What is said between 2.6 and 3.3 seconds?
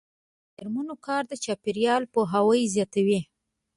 زیاتوي.